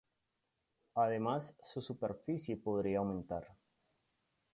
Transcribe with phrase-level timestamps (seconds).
[0.95, 3.55] Además su superficie podría aumentar.